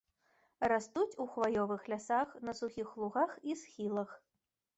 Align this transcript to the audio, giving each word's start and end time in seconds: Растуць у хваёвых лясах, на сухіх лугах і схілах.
Растуць 0.71 1.17
у 1.23 1.27
хваёвых 1.33 1.81
лясах, 1.93 2.33
на 2.49 2.57
сухіх 2.61 2.89
лугах 3.03 3.37
і 3.53 3.57
схілах. 3.63 4.19